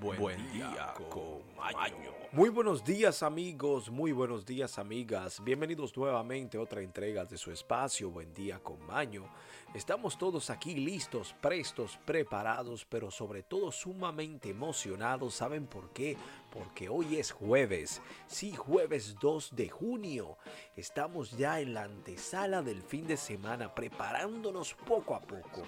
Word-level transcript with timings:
Buen, 0.00 0.52
día, 0.52 0.92
con 1.08 1.42
Maño. 1.56 2.12
Muy 2.32 2.50
buenos 2.50 2.84
días 2.84 3.22
amigos, 3.22 3.88
muy 3.88 4.12
buenos 4.12 4.44
días 4.44 4.78
amigas. 4.78 5.42
Bienvenidos 5.42 5.96
nuevamente 5.96 6.58
a 6.58 6.60
otra 6.60 6.82
entrega 6.82 7.24
de 7.24 7.38
su 7.38 7.50
espacio 7.50 8.10
Buen 8.10 8.34
día 8.34 8.58
con 8.58 8.84
Maño. 8.86 9.24
Estamos 9.72 10.18
todos 10.18 10.50
aquí 10.50 10.74
listos, 10.74 11.34
prestos, 11.40 11.98
preparados, 12.04 12.84
pero 12.84 13.10
sobre 13.10 13.42
todo 13.42 13.72
sumamente 13.72 14.50
emocionados. 14.50 15.34
¿Saben 15.34 15.66
por 15.66 15.90
qué? 15.90 16.16
Porque 16.50 16.90
hoy 16.90 17.16
es 17.16 17.32
jueves. 17.32 18.02
Sí, 18.26 18.54
jueves 18.54 19.16
2 19.18 19.56
de 19.56 19.68
junio. 19.70 20.36
Estamos 20.76 21.30
ya 21.30 21.60
en 21.60 21.72
la 21.72 21.84
antesala 21.84 22.60
del 22.60 22.82
fin 22.82 23.06
de 23.06 23.16
semana, 23.16 23.74
preparándonos 23.74 24.74
poco 24.74 25.14
a 25.14 25.20
poco 25.20 25.62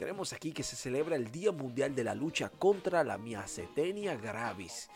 tenemos 0.00 0.32
aquí 0.32 0.52
que 0.52 0.62
se 0.62 0.76
celebra 0.76 1.14
el 1.14 1.30
Día 1.30 1.52
Mundial 1.52 1.94
de 1.94 2.04
la 2.04 2.14
Lucha 2.14 2.48
contra 2.48 3.04
la 3.04 3.18
Miacetenia 3.18 4.16
Gravis. 4.16 4.88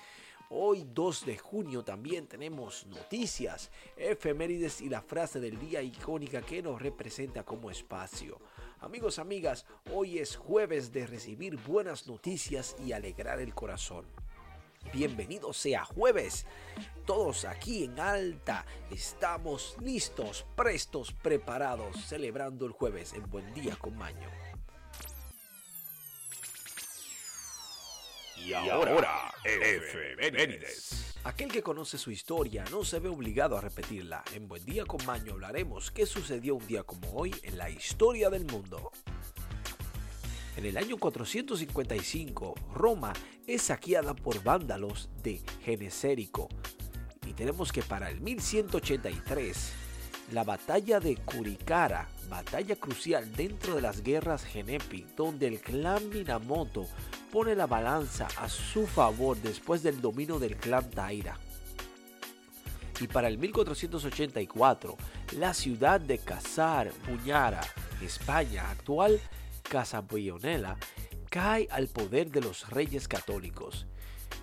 Hoy 0.48 0.86
2 0.94 1.27
de 1.27 1.36
junio 1.36 1.84
también 1.84 2.27
tenemos 2.27 2.86
noticias, 2.86 3.70
efemérides 3.98 4.80
y 4.80 4.88
la 4.88 5.02
frase 5.02 5.40
del 5.40 5.58
día 5.58 5.82
icónica 5.82 6.40
que 6.40 6.62
nos 6.62 6.80
representa 6.80 7.44
como 7.44 7.70
espacio. 7.70 8.40
Amigos, 8.80 9.18
amigas, 9.18 9.66
hoy 9.92 10.20
es 10.20 10.36
jueves 10.36 10.90
de 10.90 11.06
recibir 11.06 11.58
buenas 11.58 12.06
noticias 12.06 12.74
y 12.82 12.92
alegrar 12.92 13.41
el 13.41 13.52
corazón. 13.55 14.06
Bienvenido 14.91 15.52
sea 15.52 15.84
jueves. 15.84 16.46
Todos 17.05 17.44
aquí 17.44 17.84
en 17.84 18.00
Alta 18.00 18.64
estamos 18.91 19.77
listos, 19.82 20.46
prestos, 20.56 21.12
preparados, 21.12 22.06
celebrando 22.06 22.64
el 22.64 22.72
jueves 22.72 23.12
en 23.12 23.28
Buen 23.28 23.52
Día 23.52 23.77
con 23.77 23.98
Maño. 23.98 24.30
Y 28.45 28.53
ahora, 28.53 29.33
efemérides. 29.42 31.14
Aquel 31.25 31.50
que 31.50 31.62
conoce 31.62 31.97
su 31.97 32.11
historia 32.11 32.62
no 32.70 32.84
se 32.84 32.98
ve 32.98 33.09
obligado 33.09 33.56
a 33.56 33.62
repetirla. 33.62 34.23
En 34.34 34.48
Buen 34.48 34.62
Día 34.67 34.84
con 34.84 35.03
Maño 35.06 35.33
hablaremos 35.33 35.91
qué 35.91 36.05
sucedió 36.05 36.56
un 36.56 36.67
día 36.67 36.83
como 36.83 37.11
hoy 37.12 37.34
en 37.42 37.56
la 37.56 37.70
historia 37.70 38.28
del 38.28 38.45
mundo. 38.45 38.92
En 40.59 40.67
el 40.67 40.77
año 40.77 40.98
455, 40.98 42.55
Roma 42.75 43.15
es 43.47 43.62
saqueada 43.62 44.15
por 44.15 44.42
vándalos 44.42 45.09
de 45.22 45.41
Genesérico. 45.65 46.50
Y 47.27 47.33
tenemos 47.33 47.72
que 47.72 47.83
para 47.83 48.11
el 48.11 48.20
1183, 48.20 49.72
la 50.33 50.45
batalla 50.45 51.00
de 51.00 51.17
Curicara, 51.17 52.11
batalla 52.28 52.77
crucial 52.77 53.33
dentro 53.34 53.75
de 53.75 53.81
las 53.81 54.03
guerras 54.03 54.45
Genepi, 54.45 55.06
donde 55.17 55.47
el 55.47 55.61
clan 55.61 56.11
Minamoto 56.11 56.87
pone 57.34 57.56
la 57.56 57.66
balanza 57.66 58.28
a 58.36 58.48
su 58.48 58.86
favor 58.86 59.36
después 59.38 59.82
del 59.82 60.00
dominio 60.00 60.38
del 60.38 60.54
clan 60.54 60.88
Taira. 60.88 61.36
Y 63.00 63.08
para 63.08 63.26
el 63.26 63.38
1484, 63.38 64.96
la 65.41 65.52
ciudad 65.52 66.00
de 66.00 66.18
Casar 66.18 66.92
Puñara, 66.92 67.60
España, 68.00 68.70
actual 68.70 69.20
Casabionela, 69.68 70.76
cae 71.28 71.66
al 71.72 71.88
poder 71.88 72.30
de 72.30 72.41
los 72.41 72.70
reyes 72.70 73.08
católicos 73.08 73.84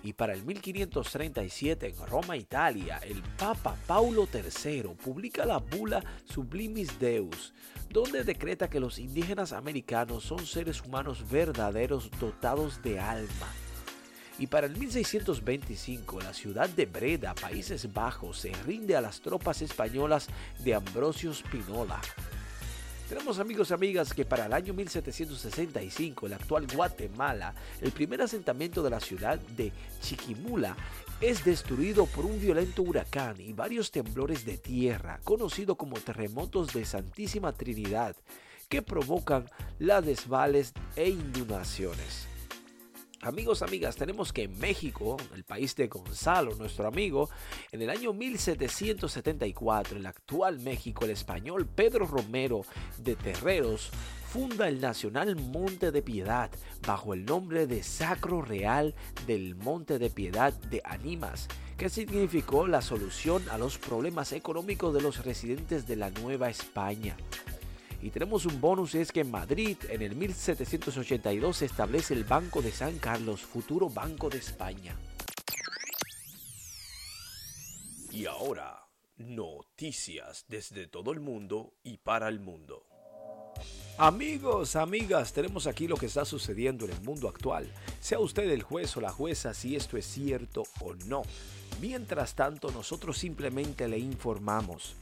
y 0.02 0.12
para 0.12 0.32
el 0.32 0.44
1537 0.44 1.88
en 1.88 2.06
Roma, 2.06 2.36
Italia, 2.36 2.98
el 3.04 3.22
Papa 3.38 3.76
Paulo 3.86 4.28
III 4.32 4.94
publica 5.02 5.44
la 5.44 5.58
bula 5.58 6.02
Sublimis 6.24 6.98
Deus, 6.98 7.54
donde 7.88 8.24
decreta 8.24 8.68
que 8.68 8.80
los 8.80 8.98
indígenas 8.98 9.52
americanos 9.52 10.24
son 10.24 10.44
seres 10.44 10.82
humanos 10.82 11.30
verdaderos 11.30 12.10
dotados 12.18 12.82
de 12.82 12.98
alma. 12.98 13.48
Y 14.38 14.48
para 14.48 14.66
el 14.66 14.76
1625, 14.76 16.20
la 16.20 16.32
ciudad 16.32 16.68
de 16.68 16.86
Breda, 16.86 17.34
Países 17.34 17.92
Bajos, 17.92 18.38
se 18.38 18.52
rinde 18.66 18.96
a 18.96 19.00
las 19.00 19.20
tropas 19.20 19.62
españolas 19.62 20.28
de 20.64 20.74
Ambrosio 20.74 21.32
Spinola. 21.32 22.00
Tenemos 23.12 23.38
amigos 23.40 23.68
y 23.68 23.74
amigas 23.74 24.14
que 24.14 24.24
para 24.24 24.46
el 24.46 24.54
año 24.54 24.72
1765, 24.72 26.24
el 26.24 26.32
actual 26.32 26.66
Guatemala, 26.66 27.54
el 27.82 27.92
primer 27.92 28.22
asentamiento 28.22 28.82
de 28.82 28.88
la 28.88 29.00
ciudad 29.00 29.38
de 29.38 29.70
Chiquimula, 30.00 30.74
es 31.20 31.44
destruido 31.44 32.06
por 32.06 32.24
un 32.24 32.40
violento 32.40 32.80
huracán 32.80 33.38
y 33.38 33.52
varios 33.52 33.90
temblores 33.90 34.46
de 34.46 34.56
tierra, 34.56 35.20
conocido 35.24 35.76
como 35.76 36.00
terremotos 36.00 36.72
de 36.72 36.86
Santísima 36.86 37.52
Trinidad, 37.52 38.16
que 38.70 38.80
provocan 38.80 39.44
las 39.78 40.06
desvales 40.06 40.72
e 40.96 41.10
inundaciones. 41.10 42.31
Amigos, 43.24 43.62
amigas, 43.62 43.94
tenemos 43.94 44.32
que 44.32 44.42
en 44.42 44.58
México, 44.58 45.16
el 45.32 45.44
país 45.44 45.76
de 45.76 45.86
Gonzalo, 45.86 46.56
nuestro 46.56 46.88
amigo, 46.88 47.30
en 47.70 47.80
el 47.80 47.88
año 47.88 48.12
1774, 48.12 49.96
el 49.96 50.06
actual 50.06 50.58
México, 50.58 51.04
el 51.04 51.12
español 51.12 51.68
Pedro 51.72 52.04
Romero 52.04 52.62
de 52.98 53.14
Terreros 53.14 53.92
funda 54.26 54.66
el 54.66 54.80
Nacional 54.80 55.36
Monte 55.36 55.92
de 55.92 56.02
Piedad 56.02 56.50
bajo 56.84 57.14
el 57.14 57.24
nombre 57.24 57.68
de 57.68 57.84
Sacro 57.84 58.42
Real 58.42 58.92
del 59.24 59.54
Monte 59.54 60.00
de 60.00 60.10
Piedad 60.10 60.52
de 60.52 60.82
Animas, 60.84 61.46
que 61.76 61.90
significó 61.90 62.66
la 62.66 62.82
solución 62.82 63.48
a 63.50 63.58
los 63.58 63.78
problemas 63.78 64.32
económicos 64.32 64.92
de 64.94 65.00
los 65.00 65.24
residentes 65.24 65.86
de 65.86 65.94
la 65.94 66.10
Nueva 66.10 66.50
España. 66.50 67.16
Y 68.02 68.10
tenemos 68.10 68.46
un 68.46 68.60
bonus, 68.60 68.96
es 68.96 69.12
que 69.12 69.20
en 69.20 69.30
Madrid, 69.30 69.76
en 69.88 70.02
el 70.02 70.16
1782, 70.16 71.56
se 71.56 71.66
establece 71.66 72.14
el 72.14 72.24
Banco 72.24 72.60
de 72.60 72.72
San 72.72 72.98
Carlos, 72.98 73.42
futuro 73.42 73.88
Banco 73.88 74.28
de 74.28 74.38
España. 74.38 74.96
Y 78.10 78.26
ahora, 78.26 78.88
noticias 79.18 80.44
desde 80.48 80.88
todo 80.88 81.12
el 81.12 81.20
mundo 81.20 81.74
y 81.84 81.98
para 81.98 82.28
el 82.28 82.40
mundo. 82.40 82.86
Amigos, 83.98 84.74
amigas, 84.74 85.32
tenemos 85.32 85.68
aquí 85.68 85.86
lo 85.86 85.96
que 85.96 86.06
está 86.06 86.24
sucediendo 86.24 86.86
en 86.86 86.92
el 86.92 87.02
mundo 87.02 87.28
actual. 87.28 87.72
Sea 88.00 88.18
usted 88.18 88.50
el 88.50 88.64
juez 88.64 88.96
o 88.96 89.00
la 89.00 89.10
jueza 89.10 89.54
si 89.54 89.76
esto 89.76 89.96
es 89.96 90.06
cierto 90.06 90.64
o 90.80 90.94
no. 91.06 91.22
Mientras 91.80 92.34
tanto, 92.34 92.72
nosotros 92.72 93.16
simplemente 93.16 93.86
le 93.86 93.98
informamos. 93.98 94.96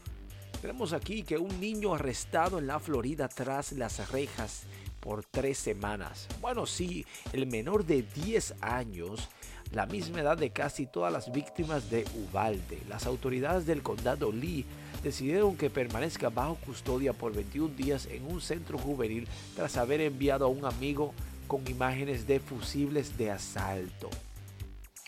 Tenemos 0.61 0.93
aquí 0.93 1.23
que 1.23 1.39
un 1.39 1.59
niño 1.59 1.95
arrestado 1.95 2.59
en 2.59 2.67
la 2.67 2.79
Florida 2.81 3.29
tras 3.29 3.73
las 3.73 4.11
rejas 4.11 4.65
por 5.01 5.25
tres 5.25 5.57
semanas. 5.57 6.29
Bueno, 6.43 6.67
sí, 6.67 7.07
el 7.33 7.47
menor 7.47 7.87
de 7.87 8.03
10 8.03 8.57
años, 8.61 9.31
la 9.73 9.87
misma 9.87 10.21
edad 10.21 10.37
de 10.37 10.51
casi 10.51 10.85
todas 10.85 11.11
las 11.11 11.33
víctimas 11.33 11.89
de 11.89 12.05
Uvalde. 12.15 12.79
Las 12.91 13.07
autoridades 13.07 13.65
del 13.65 13.83
condado 13.83 14.31
Lee 14.33 14.67
decidieron 15.03 15.57
que 15.57 15.71
permanezca 15.71 16.29
bajo 16.29 16.57
custodia 16.57 17.15
por 17.15 17.33
21 17.33 17.75
días 17.75 18.07
en 18.07 18.27
un 18.27 18.43
centro 18.43 18.77
juvenil 18.77 19.27
tras 19.57 19.79
haber 19.79 20.03
enviado 20.03 20.45
a 20.45 20.49
un 20.49 20.67
amigo 20.67 21.15
con 21.47 21.67
imágenes 21.69 22.27
de 22.27 22.39
fusibles 22.39 23.17
de 23.17 23.31
asalto. 23.31 24.11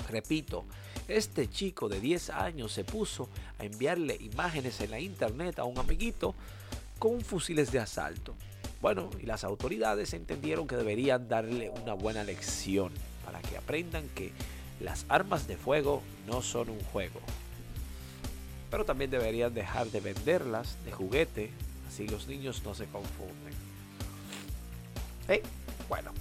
Repito, 0.09 0.65
este 1.13 1.49
chico 1.49 1.89
de 1.89 2.01
10 2.01 2.31
años 2.31 2.73
se 2.73 2.85
puso 2.85 3.29
a 3.59 3.65
enviarle 3.65 4.17
imágenes 4.21 4.81
en 4.81 4.91
la 4.91 5.01
internet 5.01 5.59
a 5.59 5.65
un 5.65 5.79
amiguito 5.79 6.35
con 6.99 7.21
fusiles 7.21 7.71
de 7.73 7.81
asalto. 7.81 8.35
Bueno, 8.81 9.11
y 9.21 9.27
las 9.27 9.45
autoridades 9.45 10.13
entendieron 10.15 10.67
que 10.67 10.77
deberían 10.77 11.29
darle 11.29 11.71
una 11.71 11.95
buena 11.95 12.25
lección 12.25 12.93
para 13.25 13.41
que 13.41 13.57
aprendan 13.57 14.09
que 14.09 14.33
las 14.81 15.07
armas 15.09 15.47
de 15.47 15.57
fuego 15.57 16.03
no 16.27 16.43
son 16.43 16.71
un 16.71 16.81
juego. 16.81 17.21
Pero 18.71 18.85
también 18.85 19.11
deberían 19.11 19.55
dejar 19.55 19.89
de 19.89 20.01
venderlas 20.01 20.77
de 20.85 20.93
juguete, 20.93 21.51
así 21.89 22.09
los 22.09 22.27
niños 22.27 22.63
no 22.65 22.75
se 22.75 22.87
confunden. 22.87 23.55
Eh, 25.29 25.43
bueno, 25.89 26.13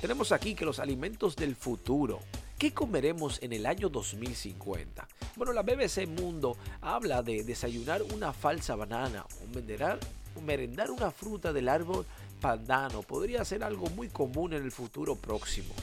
tenemos 0.00 0.32
aquí 0.32 0.54
que 0.54 0.64
los 0.64 0.78
alimentos 0.78 1.34
del 1.34 1.56
futuro 1.56 2.20
¿Qué 2.62 2.72
comeremos 2.72 3.42
en 3.42 3.52
el 3.52 3.66
año 3.66 3.88
2050? 3.88 5.08
Bueno, 5.34 5.52
la 5.52 5.62
BBC 5.62 6.06
Mundo 6.06 6.56
habla 6.80 7.20
de 7.20 7.42
desayunar 7.42 8.04
una 8.14 8.32
falsa 8.32 8.76
banana 8.76 9.26
o 9.26 10.40
merendar 10.40 10.92
una 10.92 11.10
fruta 11.10 11.52
del 11.52 11.68
árbol 11.68 12.06
pandano. 12.40 13.02
Podría 13.02 13.44
ser 13.44 13.64
algo 13.64 13.90
muy 13.90 14.10
común 14.10 14.52
en 14.52 14.62
el 14.62 14.70
futuro 14.70 15.16
próximo. 15.16 15.74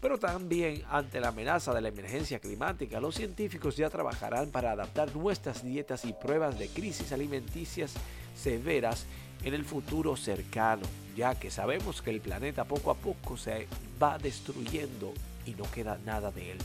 Pero 0.00 0.16
también 0.16 0.82
ante 0.88 1.20
la 1.20 1.28
amenaza 1.28 1.74
de 1.74 1.82
la 1.82 1.88
emergencia 1.88 2.38
climática, 2.38 2.98
los 2.98 3.14
científicos 3.14 3.76
ya 3.76 3.90
trabajarán 3.90 4.48
para 4.48 4.72
adaptar 4.72 5.14
nuestras 5.14 5.62
dietas 5.62 6.06
y 6.06 6.14
pruebas 6.14 6.58
de 6.58 6.68
crisis 6.68 7.12
alimenticias 7.12 7.92
severas 8.34 9.04
en 9.44 9.52
el 9.52 9.66
futuro 9.66 10.16
cercano, 10.16 10.86
ya 11.14 11.34
que 11.34 11.50
sabemos 11.50 12.00
que 12.00 12.08
el 12.08 12.22
planeta 12.22 12.64
poco 12.64 12.90
a 12.90 12.94
poco 12.94 13.36
se 13.36 13.68
va 14.02 14.16
destruyendo 14.16 15.12
y 15.46 15.54
no 15.54 15.70
queda 15.70 15.98
nada 16.04 16.30
de 16.30 16.52
él. 16.52 16.58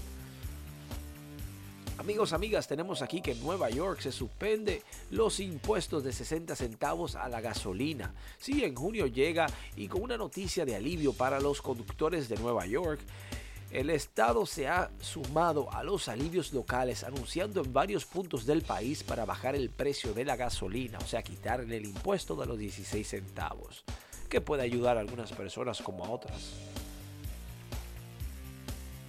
Amigos, 2.02 2.34
amigas, 2.34 2.68
tenemos 2.68 3.04
aquí 3.04 3.22
que 3.22 3.34
en 3.34 3.44
Nueva 3.44 3.70
York 3.70 4.00
se 4.00 4.12
suspende 4.12 4.82
los 5.12 5.40
impuestos 5.40 6.04
de 6.04 6.12
60 6.12 6.56
centavos 6.56 7.16
a 7.16 7.30
la 7.30 7.42
gasolina. 7.42 8.12
Sí, 8.40 8.64
en 8.64 8.74
junio 8.74 9.06
llega 9.06 9.46
y 9.76 9.88
con 9.88 10.02
una 10.02 10.18
noticia 10.18 10.66
de 10.66 10.76
alivio 10.76 11.14
para 11.14 11.40
los 11.40 11.62
conductores 11.62 12.28
de 12.28 12.38
Nueva 12.38 12.66
York, 12.66 13.02
el 13.72 13.92
Estado 13.92 14.48
se 14.48 14.68
ha 14.68 14.90
sumado 15.00 15.72
a 15.72 15.84
los 15.84 16.08
alivios 16.10 16.52
locales 16.54 17.04
anunciando 17.04 17.62
en 17.62 17.72
varios 17.72 18.06
puntos 18.06 18.48
del 18.48 18.64
país 18.64 19.04
para 19.04 19.24
bajar 19.26 19.56
el 19.56 19.70
precio 19.70 20.14
de 20.14 20.26
la 20.26 20.36
gasolina, 20.36 20.98
o 20.98 21.08
sea, 21.08 21.22
quitarle 21.22 21.78
el 21.78 21.86
impuesto 21.86 22.36
de 22.36 22.48
los 22.48 22.58
16 22.58 23.08
centavos, 23.08 23.86
que 24.28 24.42
puede 24.42 24.64
ayudar 24.64 24.98
a 24.98 25.02
algunas 25.02 25.32
personas 25.34 25.84
como 25.84 26.04
a 26.04 26.10
otras. 26.10 26.71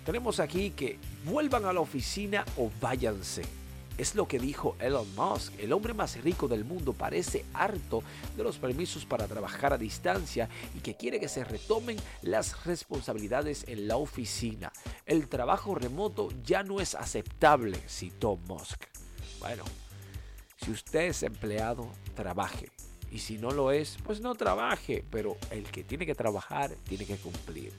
Tenemos 0.04 0.40
aquí 0.40 0.70
que 0.70 0.98
vuelvan 1.24 1.64
a 1.64 1.72
la 1.72 1.80
oficina 1.80 2.44
o 2.56 2.70
váyanse. 2.80 3.42
Es 3.98 4.14
lo 4.16 4.26
que 4.26 4.40
dijo 4.40 4.74
Elon 4.80 5.06
Musk. 5.14 5.52
El 5.60 5.72
hombre 5.72 5.94
más 5.94 6.20
rico 6.22 6.48
del 6.48 6.64
mundo 6.64 6.92
parece 6.92 7.44
harto 7.52 8.02
de 8.36 8.42
los 8.42 8.58
permisos 8.58 9.04
para 9.04 9.28
trabajar 9.28 9.72
a 9.72 9.78
distancia 9.78 10.48
y 10.74 10.80
que 10.80 10.96
quiere 10.96 11.20
que 11.20 11.28
se 11.28 11.44
retomen 11.44 11.98
las 12.22 12.64
responsabilidades 12.64 13.64
en 13.68 13.86
la 13.86 13.96
oficina. 13.96 14.72
El 15.06 15.28
trabajo 15.28 15.74
remoto 15.74 16.30
ya 16.42 16.64
no 16.64 16.80
es 16.80 16.96
aceptable, 16.96 17.78
citó 17.88 18.36
Musk. 18.48 18.82
Bueno, 19.38 19.62
si 20.56 20.72
usted 20.72 21.02
es 21.02 21.22
empleado, 21.22 21.88
trabaje. 22.16 22.70
Y 23.12 23.18
si 23.18 23.36
no 23.38 23.50
lo 23.50 23.70
es, 23.70 23.98
pues 24.02 24.20
no 24.20 24.34
trabaje. 24.34 25.04
Pero 25.10 25.36
el 25.50 25.64
que 25.64 25.84
tiene 25.84 26.06
que 26.06 26.14
trabajar, 26.14 26.70
tiene 26.88 27.04
que 27.04 27.16
cumplir. 27.18 27.72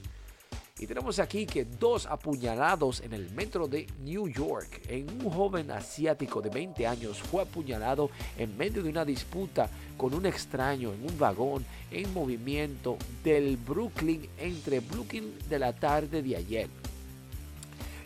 Y 0.84 0.86
tenemos 0.86 1.18
aquí 1.18 1.46
que 1.46 1.64
dos 1.64 2.04
apuñalados 2.04 3.00
en 3.00 3.14
el 3.14 3.30
metro 3.30 3.66
de 3.66 3.86
New 4.00 4.28
York. 4.28 4.82
En 4.86 5.08
un 5.08 5.30
joven 5.30 5.70
asiático 5.70 6.42
de 6.42 6.50
20 6.50 6.86
años 6.86 7.22
fue 7.22 7.42
apuñalado 7.42 8.10
en 8.36 8.54
medio 8.58 8.82
de 8.82 8.90
una 8.90 9.02
disputa 9.02 9.70
con 9.96 10.12
un 10.12 10.26
extraño 10.26 10.92
en 10.92 11.00
un 11.10 11.18
vagón 11.18 11.64
en 11.90 12.12
movimiento 12.12 12.98
del 13.22 13.56
Brooklyn 13.56 14.28
entre 14.36 14.80
Brooklyn 14.80 15.38
de 15.48 15.58
la 15.58 15.72
tarde 15.72 16.22
de 16.22 16.36
ayer. 16.36 16.68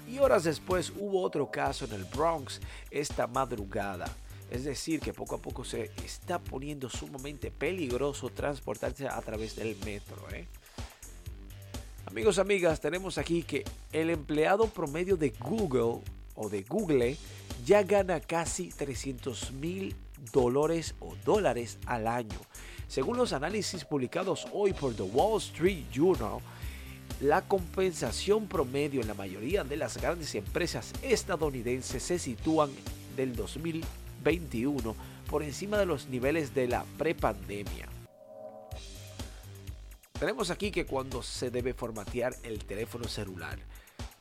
Y 0.08 0.20
horas 0.20 0.44
después 0.44 0.92
hubo 0.96 1.22
otro 1.22 1.50
caso 1.50 1.84
en 1.84 1.94
el 1.94 2.04
Bronx 2.04 2.60
esta 2.92 3.26
madrugada. 3.26 4.06
Es 4.52 4.62
decir, 4.62 5.00
que 5.00 5.12
poco 5.12 5.34
a 5.34 5.38
poco 5.38 5.64
se 5.64 5.90
está 6.04 6.38
poniendo 6.38 6.88
sumamente 6.88 7.50
peligroso 7.50 8.30
transportarse 8.30 9.08
a 9.08 9.20
través 9.20 9.56
del 9.56 9.76
metro. 9.84 10.16
¿eh? 10.32 10.46
Amigos, 12.10 12.38
amigas, 12.38 12.80
tenemos 12.80 13.18
aquí 13.18 13.42
que 13.42 13.64
el 13.92 14.08
empleado 14.08 14.66
promedio 14.66 15.18
de 15.18 15.28
Google 15.40 16.00
o 16.34 16.48
de 16.48 16.62
Google 16.62 17.18
ya 17.66 17.82
gana 17.82 18.18
casi 18.18 18.70
300 18.70 19.52
mil 19.52 19.94
dólares 20.32 20.94
o 21.00 21.14
dólares 21.26 21.78
al 21.84 22.06
año. 22.06 22.38
Según 22.88 23.18
los 23.18 23.34
análisis 23.34 23.84
publicados 23.84 24.46
hoy 24.54 24.72
por 24.72 24.94
The 24.94 25.02
Wall 25.02 25.36
Street 25.36 25.84
Journal, 25.92 26.38
la 27.20 27.42
compensación 27.42 28.46
promedio 28.46 29.02
en 29.02 29.08
la 29.08 29.14
mayoría 29.14 29.62
de 29.62 29.76
las 29.76 29.98
grandes 29.98 30.34
empresas 30.34 30.94
estadounidenses 31.02 32.02
se 32.02 32.18
sitúan 32.18 32.70
del 33.16 33.36
2021 33.36 34.96
por 35.28 35.42
encima 35.42 35.76
de 35.76 35.84
los 35.84 36.08
niveles 36.08 36.54
de 36.54 36.68
la 36.68 36.86
prepandemia. 36.96 37.97
Tenemos 40.18 40.50
aquí 40.50 40.72
que 40.72 40.84
cuando 40.84 41.22
se 41.22 41.48
debe 41.48 41.74
formatear 41.74 42.34
el 42.42 42.64
teléfono 42.64 43.06
celular. 43.06 43.56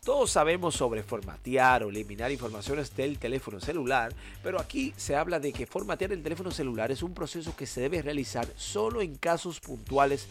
Todos 0.05 0.29
sabemos 0.29 0.75
sobre 0.75 1.01
formatear 1.01 1.83
o 1.83 1.89
eliminar 1.89 2.31
informaciones 2.31 2.95
del 2.95 3.17
teléfono 3.17 3.59
celular, 3.59 4.13
pero 4.43 4.61
aquí 4.61 4.93
se 4.95 5.15
habla 5.15 5.39
de 5.39 5.51
que 5.51 5.65
formatear 5.65 6.13
el 6.13 6.21
teléfono 6.21 6.51
celular 6.51 6.91
es 6.91 7.01
un 7.01 7.15
proceso 7.15 7.55
que 7.55 7.65
se 7.65 7.81
debe 7.81 8.03
realizar 8.03 8.47
solo 8.55 9.01
en 9.01 9.15
casos 9.15 9.59
puntuales 9.59 10.27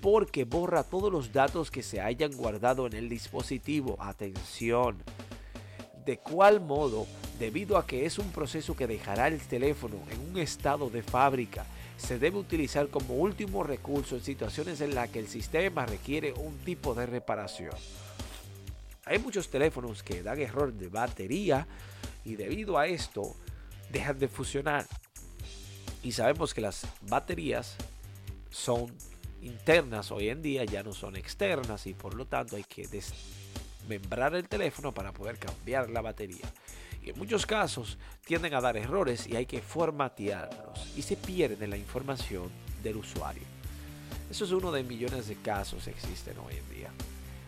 porque 0.00 0.44
borra 0.44 0.84
todos 0.84 1.12
los 1.12 1.32
datos 1.32 1.72
que 1.72 1.82
se 1.82 2.00
hayan 2.00 2.30
guardado 2.30 2.86
en 2.86 2.92
el 2.92 3.08
dispositivo. 3.08 3.96
Atención. 3.98 5.02
¿De 6.06 6.18
cuál 6.18 6.60
modo? 6.60 7.08
Debido 7.40 7.76
a 7.76 7.88
que 7.88 8.06
es 8.06 8.20
un 8.20 8.30
proceso 8.30 8.76
que 8.76 8.86
dejará 8.86 9.26
el 9.26 9.40
teléfono 9.40 9.96
en 10.12 10.30
un 10.30 10.38
estado 10.38 10.90
de 10.90 11.02
fábrica 11.02 11.66
se 11.98 12.18
debe 12.18 12.38
utilizar 12.38 12.88
como 12.88 13.14
último 13.14 13.64
recurso 13.64 14.16
en 14.16 14.22
situaciones 14.22 14.80
en 14.80 14.94
las 14.94 15.10
que 15.10 15.18
el 15.18 15.28
sistema 15.28 15.84
requiere 15.84 16.32
un 16.32 16.56
tipo 16.58 16.94
de 16.94 17.06
reparación. 17.06 17.74
Hay 19.04 19.18
muchos 19.18 19.48
teléfonos 19.50 20.02
que 20.02 20.22
dan 20.22 20.38
error 20.38 20.72
de 20.72 20.88
batería 20.88 21.66
y 22.24 22.36
debido 22.36 22.78
a 22.78 22.86
esto 22.86 23.34
dejan 23.90 24.18
de 24.18 24.28
funcionar. 24.28 24.86
Y 26.02 26.12
sabemos 26.12 26.54
que 26.54 26.60
las 26.60 26.86
baterías 27.02 27.76
son 28.50 28.86
internas 29.42 30.12
hoy 30.12 30.28
en 30.28 30.40
día, 30.40 30.64
ya 30.64 30.82
no 30.82 30.92
son 30.92 31.16
externas 31.16 31.86
y 31.86 31.94
por 31.94 32.14
lo 32.14 32.26
tanto 32.26 32.56
hay 32.56 32.64
que 32.64 32.86
desmembrar 32.86 34.34
el 34.36 34.48
teléfono 34.48 34.94
para 34.94 35.12
poder 35.12 35.38
cambiar 35.38 35.90
la 35.90 36.00
batería 36.00 36.52
muchos 37.14 37.46
casos 37.46 37.98
tienden 38.24 38.54
a 38.54 38.60
dar 38.60 38.76
errores 38.76 39.26
y 39.26 39.36
hay 39.36 39.46
que 39.46 39.60
formatearlos 39.60 40.92
y 40.96 41.02
se 41.02 41.16
pierde 41.16 41.66
la 41.66 41.76
información 41.76 42.50
del 42.82 42.96
usuario. 42.96 43.42
Eso 44.30 44.44
es 44.44 44.50
uno 44.50 44.70
de 44.72 44.82
millones 44.82 45.28
de 45.28 45.36
casos 45.36 45.84
que 45.84 45.90
existen 45.90 46.36
hoy 46.38 46.54
en 46.56 46.76
día. 46.76 46.90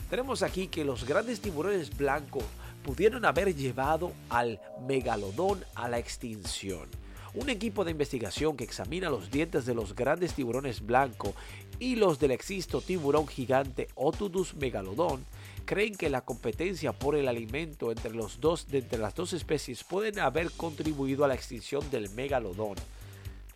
Tenemos 0.09 0.43
aquí 0.43 0.67
que 0.69 0.85
los 0.85 1.05
grandes 1.05 1.41
tiburones 1.41 1.97
blancos 1.97 2.45
pudieron 2.83 3.25
haber 3.25 3.55
llevado 3.55 4.13
al 4.29 4.61
megalodón 4.87 5.65
a 5.75 5.89
la 5.89 5.99
extinción. 5.99 6.89
Un 7.35 7.49
equipo 7.49 7.85
de 7.85 7.93
investigación 7.93 8.57
que 8.57 8.65
examina 8.65 9.09
los 9.09 9.31
dientes 9.31 9.67
de 9.67 9.75
los 9.75 9.95
grandes 9.95 10.35
tiburones 10.35 10.85
blancos 10.85 11.35
y 11.79 11.95
los 11.95 12.19
del 12.19 12.33
existo 12.33 12.81
tiburón 12.81 13.29
gigante 13.29 13.89
Otudus 13.95 14.55
megalodon 14.55 15.25
creen 15.65 15.95
que 15.95 16.11
la 16.11 16.23
competencia 16.23 16.93
por 16.93 17.17
el 17.17 17.29
alimento 17.29 17.91
entre, 17.91 18.13
los 18.13 18.41
dos, 18.41 18.67
entre 18.73 18.99
las 18.99 19.15
dos 19.15 19.33
especies 19.33 19.85
pueden 19.85 20.19
haber 20.19 20.51
contribuido 20.53 21.25
a 21.25 21.29
la 21.29 21.35
extinción 21.35 21.89
del 21.91 22.11
megalodón, 22.11 22.77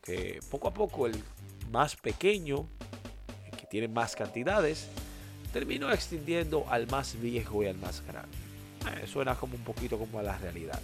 que 0.03 0.41
poco 0.51 0.69
a 0.69 0.75
poco 0.75 1.06
el 1.06 1.23
más 1.71 1.97
pequeño, 1.97 2.67
el 3.51 3.56
que 3.56 3.67
tiene 3.67 3.89
más 3.89 4.15
cantidades, 4.17 4.89
terminó 5.53 5.93
extinguiendo 5.93 6.65
al 6.69 6.87
más 6.89 7.21
viejo 7.21 7.62
y 7.62 7.67
al 7.67 7.77
más 7.79 8.03
grande. 8.06 8.37
Eh, 9.03 9.06
suena 9.06 9.35
como 9.35 9.55
un 9.55 9.65
poquito 9.65 9.99
como 9.99 10.19
a 10.19 10.23
la 10.23 10.37
realidad. 10.39 10.81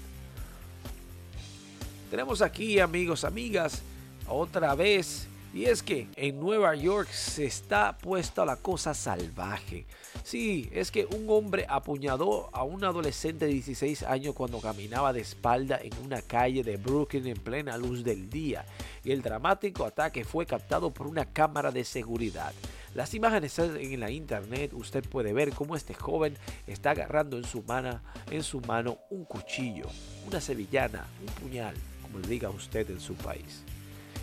Tenemos 2.11 2.43
aquí, 2.43 2.81
amigos, 2.81 3.25
amigas, 3.25 3.83
otra 4.27 4.75
vez 4.75 5.29
y 5.53 5.65
es 5.65 5.83
que 5.83 6.09
en 6.17 6.39
Nueva 6.39 6.75
York 6.77 7.09
se 7.11 7.45
está 7.45 7.99
puesta 7.99 8.45
la 8.45 8.57
cosa 8.57 8.95
salvaje. 8.95 9.85
Sí, 10.23 10.69
es 10.73 10.91
que 10.93 11.07
un 11.07 11.27
hombre 11.29 11.67
apuñaló 11.69 12.51
a 12.53 12.63
un 12.63 12.85
adolescente 12.85 13.47
de 13.47 13.53
16 13.55 14.05
años 14.05 14.35
cuando 14.35 14.61
caminaba 14.61 15.13
de 15.13 15.21
espalda 15.21 15.81
en 15.83 15.93
una 16.05 16.23
calle 16.23 16.63
de 16.63 16.77
Brooklyn 16.77 17.27
en 17.27 17.37
plena 17.37 17.77
luz 17.77 18.05
del 18.05 18.31
día. 18.31 18.65
Y 19.03 19.11
el 19.11 19.23
dramático 19.23 19.85
ataque 19.85 20.25
fue 20.25 20.47
captado 20.47 20.93
por 20.93 21.09
una 21.09 21.25
cámara 21.25 21.73
de 21.73 21.85
seguridad. 21.85 22.53
Las 22.95 23.15
imágenes 23.15 23.59
en 23.59 24.01
la 24.01 24.11
internet, 24.11 24.73
usted 24.73 25.05
puede 25.09 25.33
ver 25.33 25.53
cómo 25.53 25.75
este 25.75 25.95
joven 25.95 26.37
está 26.67 26.91
agarrando 26.91 27.37
en 27.37 27.45
su 27.45 27.63
mano, 27.63 28.01
en 28.31 28.43
su 28.43 28.61
mano 28.61 28.99
un 29.11 29.25
cuchillo, 29.25 29.87
una 30.27 30.41
sevillana, 30.41 31.07
un 31.21 31.35
puñal, 31.35 31.75
como 32.03 32.19
le 32.19 32.29
diga 32.29 32.51
usted 32.51 32.89
en 32.91 33.01
su 33.01 33.15
país. 33.15 33.65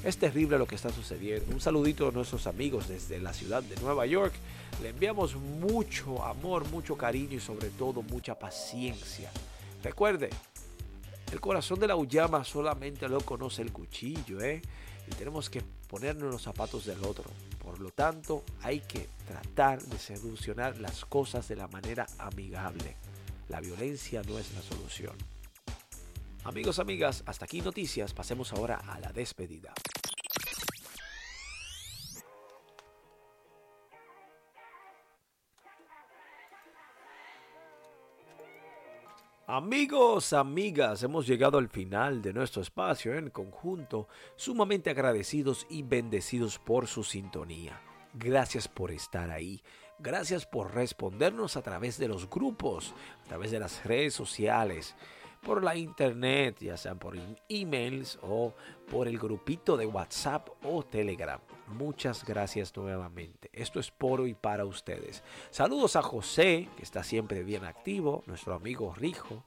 Es 0.04 0.18
terrible 0.18 0.58
lo 0.58 0.68
que 0.68 0.76
está 0.76 0.90
sucediendo. 0.90 1.54
Un 1.54 1.60
saludito 1.60 2.08
a 2.08 2.12
nuestros 2.12 2.48
amigos 2.48 2.88
desde 2.88 3.20
la 3.20 3.34
ciudad 3.34 3.64
de 3.64 3.76
Nueva 3.82 4.06
York. 4.06 4.34
Le 4.82 4.90
enviamos 4.90 5.36
mucho 5.36 6.24
amor, 6.24 6.70
mucho 6.70 6.96
cariño 6.96 7.38
y 7.38 7.40
sobre 7.40 7.70
todo 7.72 8.04
mucha 8.04 8.38
paciencia. 8.38 9.32
Recuerde, 9.84 10.30
el 11.32 11.42
corazón 11.42 11.80
de 11.80 11.88
la 11.88 11.96
Uyama 11.96 12.44
solamente 12.44 13.10
lo 13.10 13.22
conoce 13.22 13.62
el 13.62 13.72
cuchillo, 13.72 14.40
¿eh? 14.42 14.62
Y 15.08 15.16
tenemos 15.16 15.50
que 15.50 15.62
ponernos 15.88 16.32
los 16.32 16.42
zapatos 16.42 16.86
del 16.86 17.04
otro. 17.04 17.26
Por 17.62 17.80
lo 17.80 17.90
tanto, 17.92 18.44
hay 18.62 18.82
que 18.82 19.10
tratar 19.28 19.82
de 19.82 19.98
solucionar 19.98 20.78
las 20.78 21.06
cosas 21.06 21.48
de 21.48 21.56
la 21.56 21.68
manera 21.68 22.06
amigable. 22.20 22.96
La 23.50 23.62
violencia 23.62 24.22
no 24.24 24.38
es 24.38 24.54
la 24.54 24.62
solución. 24.62 25.16
Amigos, 26.48 26.80
amigas, 26.80 27.24
hasta 27.26 27.44
aquí 27.44 27.60
noticias. 27.60 28.14
Pasemos 28.14 28.54
ahora 28.54 28.78
a 28.78 29.02
la 29.02 29.12
despedida. 29.12 29.74
Amigos, 39.46 40.32
amigas, 40.32 41.04
hemos 41.04 41.28
llegado 41.28 41.58
al 41.58 41.68
final 41.68 42.22
de 42.22 42.32
nuestro 42.32 42.62
espacio 42.62 43.14
en 43.18 43.30
conjunto, 43.30 44.08
sumamente 44.38 44.90
agradecidos 44.90 45.68
y 45.70 45.84
bendecidos 45.84 46.60
por 46.60 46.88
su 46.88 47.04
sintonía. 47.04 47.82
Gracias 48.14 48.70
por 48.70 48.92
estar 48.92 49.32
ahí, 49.32 49.62
gracias 50.00 50.46
por 50.46 50.74
respondernos 50.74 51.58
a 51.58 51.62
través 51.62 51.98
de 51.98 52.08
los 52.08 52.30
grupos, 52.30 52.94
a 53.26 53.28
través 53.28 53.52
de 53.52 53.60
las 53.60 53.84
redes 53.84 54.14
sociales 54.14 54.96
por 55.42 55.64
la 55.64 55.76
internet, 55.76 56.58
ya 56.60 56.78
sean 56.78 57.00
por 57.00 57.16
emails 57.50 58.20
o 58.22 58.54
por 58.90 59.08
el 59.08 59.18
grupito 59.18 59.78
de 59.78 59.86
WhatsApp 59.86 60.50
o 60.64 60.84
Telegram. 60.84 61.40
Muchas 61.68 62.24
gracias 62.24 62.76
nuevamente. 62.76 63.50
Esto 63.54 63.80
es 63.80 63.92
por 63.92 64.28
y 64.28 64.34
para 64.34 64.66
ustedes. 64.66 65.24
Saludos 65.50 65.96
a 65.96 66.02
José, 66.02 66.70
que 66.78 66.84
está 66.84 67.04
siempre 67.04 67.44
bien 67.44 67.66
activo, 67.66 68.24
nuestro 68.26 68.54
amigo 68.54 68.94
Rijo. 68.96 69.44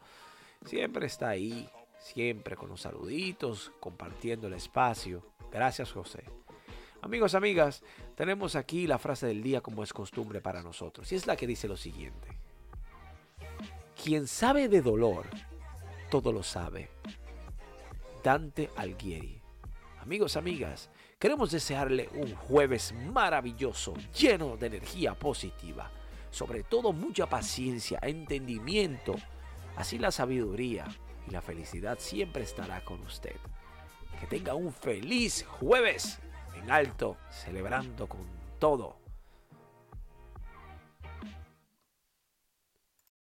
Siempre 0.65 1.07
está 1.07 1.31
ahí, 1.31 1.69
siempre 1.99 2.57
con 2.57 2.69
los 2.69 2.83
saluditos, 2.83 3.73
compartiendo 3.81 4.47
el 4.47 4.55
espacio. 4.55 5.25
Gracias 5.51 5.93
José. 5.93 6.25
Amigos, 7.03 7.35
amigas, 7.35 7.83
tenemos 8.15 8.57
aquí 8.57 8.87
la 8.87 8.99
frase 8.99 9.27
del 9.27 9.43
día 9.43 9.63
como 9.63 9.83
es 9.83 9.93
costumbre 9.93 10.43
para 10.43 10.63
nosotros. 10.63 11.11
Y 11.13 11.15
es 11.15 11.27
la 11.27 11.37
que 11.37 11.47
dice 11.47 11.67
lo 11.67 11.77
siguiente. 11.77 12.29
Quien 14.03 14.27
sabe 14.27 14.69
de 14.69 14.83
dolor, 14.83 15.27
todo 16.11 16.33
lo 16.33 16.43
sabe. 16.43 16.91
Dante 18.23 18.69
Alghieri. 18.77 19.41
Amigos, 20.01 20.37
amigas, 20.37 20.91
queremos 21.19 21.53
desearle 21.53 22.09
un 22.15 22.35
jueves 22.35 22.93
maravilloso, 22.93 23.95
lleno 24.13 24.57
de 24.57 24.67
energía 24.67 25.15
positiva. 25.15 25.91
Sobre 26.31 26.65
todo 26.65 26.93
mucha 26.93 27.27
paciencia, 27.27 27.99
entendimiento. 28.03 29.15
Así 29.77 29.99
la 29.99 30.11
sabiduría 30.11 30.87
y 31.29 31.31
la 31.31 31.41
felicidad 31.41 31.99
siempre 31.99 32.43
estará 32.43 32.85
con 32.85 33.01
usted. 33.03 33.37
Que 34.19 34.27
tenga 34.27 34.55
un 34.55 34.73
feliz 34.73 35.47
jueves 35.47 36.19
en 36.57 36.71
alto, 36.71 37.17
celebrando 37.31 38.09
con 38.09 38.27
todo 38.59 39.00